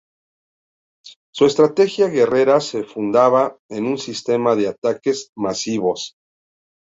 Su 1.31 1.45
estrategia 1.45 2.07
guerrera 2.07 2.59
se 2.59 2.83
fundaba 2.83 3.59
en 3.69 3.85
un 3.85 3.99
sistema 3.99 4.55
de 4.55 4.67
ataques 4.69 5.29
masivos. 5.37 6.15